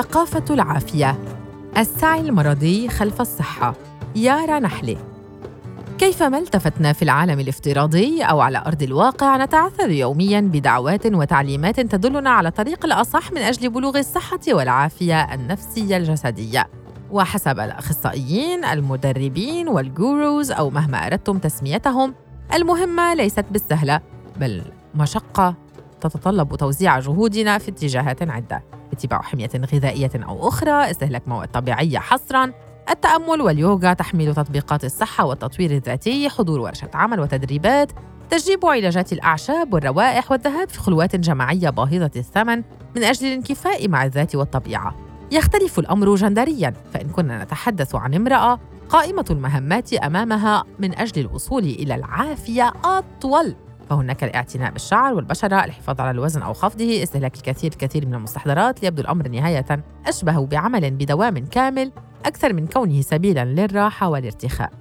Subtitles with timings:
[0.00, 1.18] ثقافة العافية.
[1.78, 3.74] السعي المرضي خلف الصحة.
[4.16, 4.96] يارا نحلي
[5.98, 12.48] كيفما التفتنا في العالم الافتراضي أو على أرض الواقع نتعثر يومياً بدعوات وتعليمات تدلنا على
[12.48, 16.66] الطريق الأصح من أجل بلوغ الصحة والعافية النفسية الجسدية.
[17.10, 22.14] وحسب الأخصائيين المدربين والجوروز أو مهما أردتم تسميتهم
[22.54, 24.00] المهمة ليست بالسهلة
[24.36, 24.62] بل
[24.94, 25.54] مشقة.
[26.00, 32.52] تتطلب توزيع جهودنا في اتجاهات عدة اتباع حمية غذائية أو أخرى استهلاك مواد طبيعية حصراً
[32.90, 37.92] التأمل واليوغا تحمل تطبيقات الصحة والتطوير الذاتي حضور ورشة عمل وتدريبات
[38.30, 42.62] تجريب علاجات الأعشاب والروائح والذهاب في خلوات جماعية باهظة الثمن
[42.96, 44.96] من أجل الانكفاء مع الذات والطبيعة.
[45.32, 51.94] يختلف الأمر جندرياً فإن كنا نتحدث عن امرأة قائمة المهمات أمامها من أجل الوصول إلى
[51.94, 53.54] العافية أطول.
[53.90, 59.02] فهناك الاعتناء بالشعر والبشرة الحفاظ على الوزن أو خفضه استهلاك الكثير الكثير من المستحضرات ليبدو
[59.02, 61.92] الأمر نهاية أشبه بعمل بدوام كامل
[62.26, 64.72] أكثر من كونه سبيلاً للراحة والارتخاء.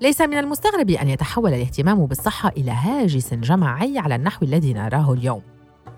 [0.00, 5.42] ليس من المستغرب أن يتحول الاهتمام بالصحة إلى هاجس جماعي على النحو الذي نراه اليوم.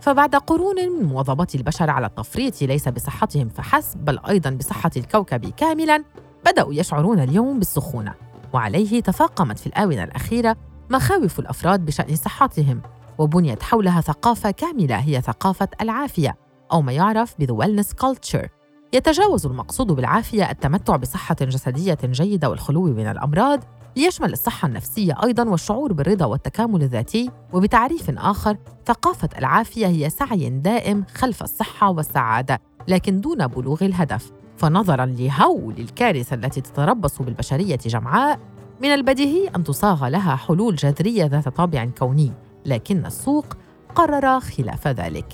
[0.01, 6.05] فبعد قرون من مواظبة البشر على التفريط ليس بصحتهم فحسب بل أيضاً بصحة الكوكب كاملاً
[6.47, 8.15] بدأوا يشعرون اليوم بالسخونة.
[8.53, 10.57] وعليه تفاقمت في الآونة الأخيرة
[10.91, 12.83] مخاوف الأفراد بشأن صحتهم
[13.19, 16.37] وبنيت حولها ثقافة كاملة هي ثقافة العافية
[16.73, 18.49] أو ما يعرف ب the wellness culture
[18.93, 23.65] يتجاوز المقصود بالعافية التمتع بصحة جسدية جيدة والخلو من الأمراض
[23.97, 27.31] ليشمل الصحة النفسية أيضا والشعور بالرضا والتكامل الذاتي.
[27.53, 34.33] وبتعريف آخر ثقافة العافية هي سعي دائم خلف الصحة والسعادة لكن دون بلوغ الهدف.
[34.57, 38.41] فنظرا لهول الكارثة التي تتربص بالبشرية جمعاء
[38.81, 42.33] من البديهي أن تصاغ لها حلول جذرية ذات طابع كوني،
[42.67, 43.47] لكن السوق
[43.95, 45.27] قرر خلاف ذلك.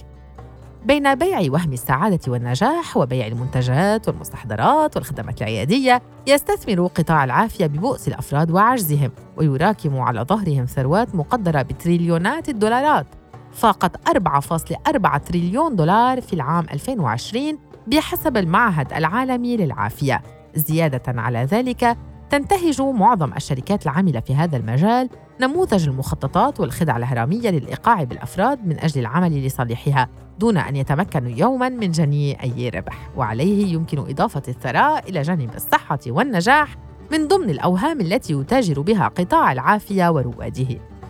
[0.85, 8.51] بين بيع وهم السعادة والنجاح وبيع المنتجات والمستحضرات والخدمات العيادية، يستثمر قطاع العافية ببؤس الأفراد
[8.51, 13.07] وعجزهم، ويراكم على ظهرهم ثروات مقدرة بتريليونات الدولارات،
[13.53, 20.23] فاقت 4.4 تريليون دولار في العام 2020 بحسب المعهد العالمي للعافية.
[20.55, 21.97] زيادة على ذلك
[22.31, 25.09] تنتهج معظم الشركات العاملة في هذا المجال
[25.41, 31.91] نموذج المخططات والخدع الهرمية للإيقاع بالأفراد من أجل العمل لصالحها دون أن يتمكنوا يوماً من
[31.91, 33.11] جني أي ربح.
[33.17, 36.77] وعليه يمكن إضافة الثراء إلى جانب الصحة والنجاح
[37.13, 40.69] من ضمن الأوهام التي يتاجر بها قطاع العافية ورواده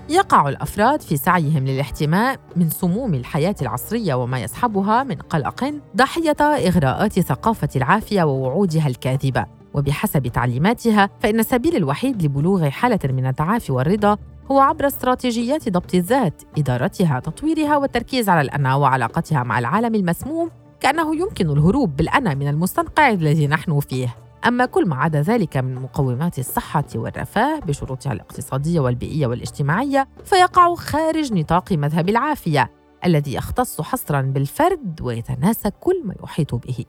[0.08, 7.20] يقع الأفراد في سعيهم للاحتماء من سموم الحياة العصرية وما يصحبها من قلق ضحية إغراءات
[7.20, 9.55] ثقافة العافية ووعودها الكاذبة.
[9.76, 14.16] وبحسب تعليماتها فإن السبيل الوحيد لبلوغ حالة من التعافي والرضا
[14.50, 20.50] هو عبر استراتيجيات ضبط الذات، إدارتها، تطويرها والتركيز على الأنا وعلاقتها مع العالم المسموم
[20.80, 24.16] كأنه يمكن الهروب بالأنا من المستنقع الذي نحن فيه.
[24.46, 31.32] أما كل ما عدا ذلك من مقومات الصحة والرفاه بشروطها الاقتصادية والبيئية والاجتماعية فيقع خارج
[31.32, 32.70] نطاق مذهب العافية
[33.04, 36.84] الذي يختص حصرا بالفرد ويتناسى كل ما يحيط به.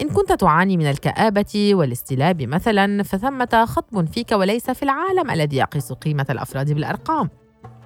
[0.00, 5.92] إن كنت تعاني من الكآبة والاستلاب مثلا فثمة خطب فيك وليس في العالم الذي يقيس
[5.92, 7.30] قيمة الأفراد بالأرقام.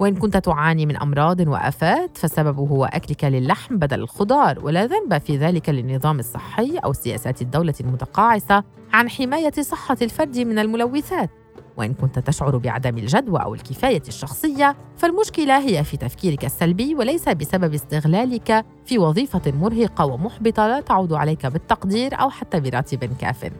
[0.00, 4.64] وإن كنت تعاني من أمراض وآفات فسببه هو أكلك للحم بدل الخضار.
[4.64, 10.58] ولا ذنب في ذلك للنظام الصحي أو سياسات الدولة المتقاعسة عن حماية صحة الفرد من
[10.58, 11.30] الملوثات.
[11.76, 17.74] وإن كنت تشعر بعدم الجدوى أو الكفاية الشخصية فالمشكلة هي في تفكيرك السلبي وليس بسبب
[17.74, 23.50] استغلالك في وظيفة مرهقة ومحبطة لا تعود عليك بالتقدير أو حتى براتب كاف.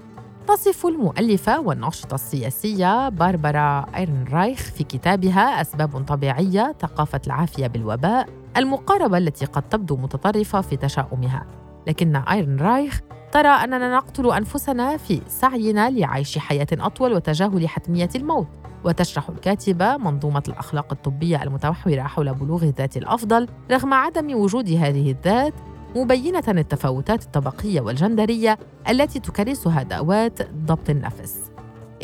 [0.49, 9.19] تصف المؤلفة والناشطة السياسية باربرا ايرن رايخ في كتابها أسباب طبيعية ثقافة العافية بالوباء المقاربة
[9.19, 11.47] التي قد تبدو متطرفة في تشاؤمها
[11.87, 13.01] لكن إيرنرايخ
[13.33, 18.49] ترى أننا نقتل أنفسنا في سعينا لعيش حياة أطول وتجاهل حتمية الموت.
[18.85, 25.55] وتشرح الكاتبة منظومة الأخلاق الطبية المتمحورة حول بلوغ الذات الأفضل رغم عدم وجود هذه الذات
[25.97, 28.59] مبينة التفاوتات الطبقية والجندرية
[28.89, 31.51] التي تكرسها دعوات ضبط النفس.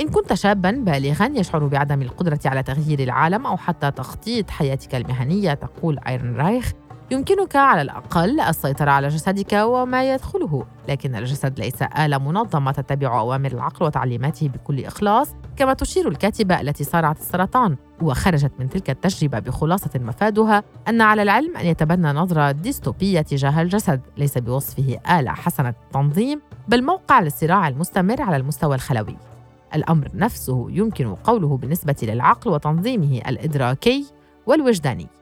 [0.01, 5.55] إن كنت شابا بالغا يشعر بعدم القدرة على تغيير العالم أو حتى تخطيط حياتك المهنية
[5.55, 6.73] تقول إيرنرايخ
[7.12, 13.53] يمكنك على الأقل السيطرة على جسدك وما يدخله لكن الجسد ليس آلة منظمة تتبع أوامر
[13.53, 17.76] العقل وتعليماته بكل إخلاص كما تشير الكاتبة التي صارعت السرطان.
[18.03, 24.00] وخرجت من تلك التجربة بخلاصة مفادها أن على العلم أن يتبنى نظرة ديستوبية تجاه الجسد
[24.17, 29.17] ليس بوصفه آلة حسنة التنظيم بل موقع للصراع المستمر على المستوى الخلوي.
[29.75, 34.06] الأمر نفسه يمكن قوله بالنسبة للعقل وتنظيمه الإدراكي
[34.47, 35.22] والوجداني.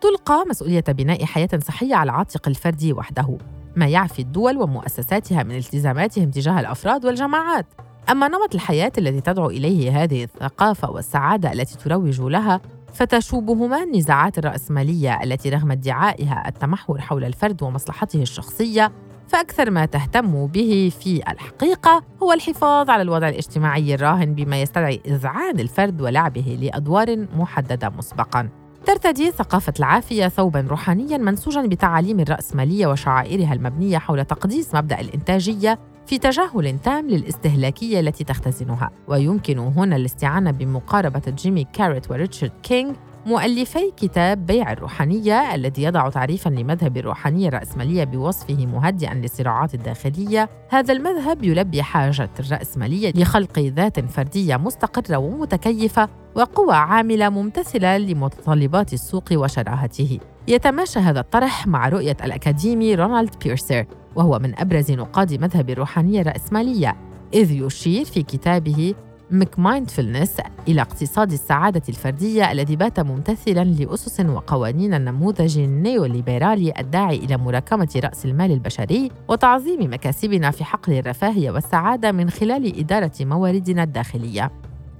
[0.00, 3.38] تلقى مسؤولية بناء حياة صحية على عاتق الفرد وحده
[3.76, 7.66] ما يعفي الدول ومؤسساتها من التزاماتهم تجاه الأفراد والجماعات
[8.10, 12.60] أما نمط الحياة الذي تدعو إليه هذه الثقافة والسعادة التي تروج لها
[12.94, 18.92] فتشوبهما النزاعات الرأسمالية التي رغم ادعائها التمحور حول الفرد ومصلحته الشخصية
[19.28, 25.60] فأكثر ما تهتم به في الحقيقة هو الحفاظ على الوضع الاجتماعي الراهن بما يستدعي إذعان
[25.60, 28.59] الفرد ولعبه لأدوار محددة مسبقاً.
[28.86, 36.18] ترتدي ثقافة العافية ثوبا روحانيا منسوجا بتعاليم الرأسمالية وشعائرها المبنية حول تقديس مبدأ الإنتاجية في
[36.18, 38.90] تجاهل تام للاستهلاكية التي تختزنها.
[39.08, 42.92] ويمكن هنا الاستعانة بمقاربة جيمي كاريت وريتشارد كينغ
[43.26, 50.48] مؤلفي كتاب بيع الروحانية الذي يضع تعريفا لمذهب الروحانية الرأسمالية بوصفه مهدئا للصراعات الداخلية.
[50.68, 59.24] هذا المذهب يلبي حاجة الرأسمالية لخلق ذات فردية مستقرة ومتكيفة وقوى عاملة ممتثلة لمتطلبات السوق
[59.32, 60.18] وشراهته.
[60.48, 63.86] يتماشى هذا الطرح مع رؤية الأكاديمي رونالد بيرسر
[64.16, 66.96] وهو من أبرز نقاد مذهب الروحانية الرأسمالية
[67.34, 68.94] إذ يشير في كتابه
[69.32, 70.36] McMindfulness
[70.68, 78.24] إلى اقتصاد السعادة الفردية الذي بات ممتثلا لأسس وقوانين النموذج النيوليبرالي الداعي إلى مراكمة رأس
[78.24, 84.50] المال البشري وتعظيم مكاسبنا في حقل الرفاهية والسعادة من خلال إدارة مواردنا الداخلية.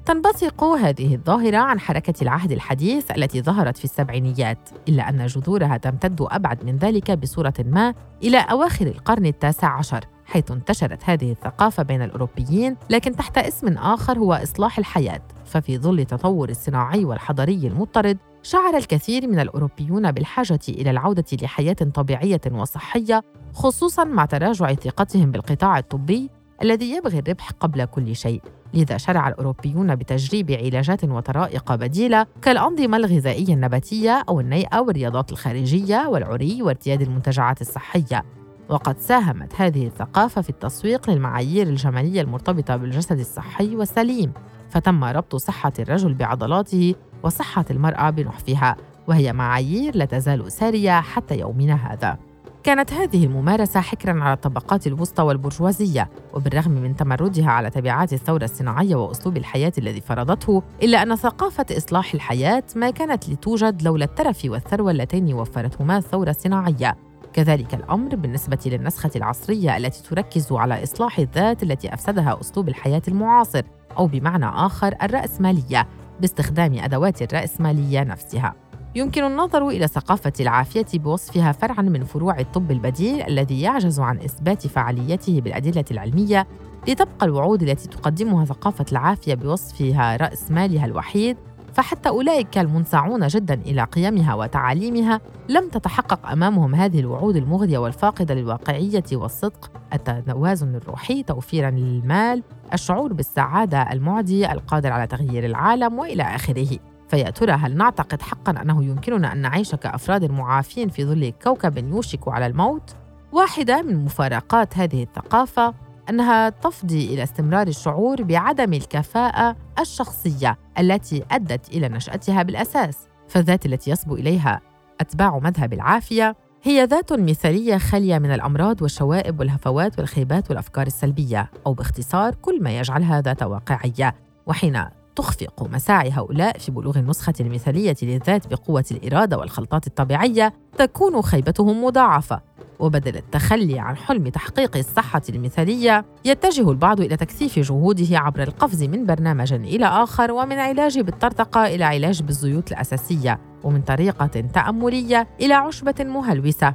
[0.06, 6.21] تنبثق هذه الظاهرة عن حركة العهد الحديث التي ظهرت في السبعينيات، إلا أن جذورها تمتد
[6.21, 12.03] أبعد من ذلك بصورة ما إلى أواخر القرن التاسع عشر، حيث انتشرت هذه الثقافة بين
[12.03, 15.23] الأوروبيين لكن تحت اسم آخر هو إصلاح الحياة.
[15.44, 22.41] ففي ظل التطور الصناعي والحضري المضطرد شعر الكثير من الأوروبيون بالحاجة إلى العودة لحياة طبيعية
[22.53, 23.23] وصحية
[23.53, 26.31] خصوصاً مع تراجع ثقتهم بالقطاع الطبي
[26.62, 28.43] الذي يبغي الربح قبل كل شيء.
[28.75, 36.62] لذا شرع الأوروبيون بتجريب علاجات وطرائق بديلة كالأنظمة الغذائية النباتية أو النيئة والرياضات الخارجية والعري
[36.62, 38.39] وارتياد المنتجعات الصحية.
[38.70, 44.32] وقد ساهمت هذه الثقافة في التسويق للمعايير الجمالية المرتبطة بالجسد الصحي والسليم
[44.70, 48.76] فتم ربط صحة الرجل بعضلاته وصحة المرأة بنحفها
[49.08, 52.19] وهي معايير لا تزال سارية حتى يومنا هذا.
[52.62, 58.96] كانت هذه الممارسة حكرا على الطبقات الوسطى والبرجوازية وبالرغم من تمردها على تبعات الثورة الصناعية
[58.96, 64.90] وأسلوب الحياة الذي فرضته إلا أن ثقافة إصلاح الحياة ما كانت لتوجد لولا الترف والثروة
[64.90, 67.09] اللتين وفرتهما الثورة الصناعية.
[67.32, 73.62] كذلك الأمر بالنسبة للنسخة العصرية التي تركز على إصلاح الذات التي أفسدها أسلوب الحياة المعاصر
[73.99, 75.87] أو بمعنى آخر الرأسمالية
[76.21, 78.55] باستخدام أدوات الرأسمالية نفسها.
[78.94, 84.67] يمكن النظر إلى ثقافة العافية بوصفها فرعاً من فروع الطب البديل الذي يعجز عن إثبات
[84.67, 86.47] فعاليته بالأدلة العلمية
[86.88, 91.37] لتبقى الوعود التي تقدمها ثقافة العافية بوصفها رأس مالها الوحيد
[91.75, 99.05] فحتى أولئك المنصاعون جدا إلى قيمها وتعاليمها لم تتحقق أمامهم هذه الوعود المغرية والفاقدة للواقعية
[99.12, 106.78] والصدق التوازن الروحي توفيرا للمال الشعور بالسعادة المعدي القادر على تغيير العالم وإلى آخره
[107.08, 112.28] فيا ترى هل نعتقد حقا أنه يمكننا أن نعيش كأفراد معافين في ظل كوكب يوشك
[112.28, 112.96] على الموت؟
[113.32, 115.75] واحدة من مفارقات هذه الثقافة
[116.10, 122.96] أنها تفضي إلى استمرار الشعور بعدم الكفاءة الشخصية التي أدت إلى نشأتها بالأساس
[123.29, 124.60] فالذات التي يصبو إليها
[125.00, 131.74] أتباع مذهب العافية هي ذات مثالية خالية من الأمراض والشوائب والهفوات والخيبات والأفكار السلبية أو
[131.74, 134.14] باختصار كل ما يجعلها ذات واقعية
[134.46, 134.84] وحين
[135.17, 142.40] تخفق مساعي هؤلاء في بلوغ النسخة المثالية للذات بقوة الإرادة والخلطات الطبيعية تكون خيبتهم مضاعفة.
[142.81, 149.06] وبدل التخلي عن حلم تحقيق الصحة المثالية يتجه البعض إلى تكثيف جهوده عبر القفز من
[149.06, 155.94] برنامج إلى آخر ومن علاج بالطرطقة إلى علاج بالزيوت الأساسية ومن طريقة تأملية إلى عشبة
[156.01, 156.75] مهلوسة.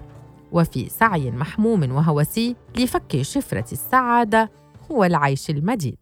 [0.52, 4.52] وفي سعي محموم وهوسي لفك شفرة السعادة
[4.92, 5.98] هو العيش المديد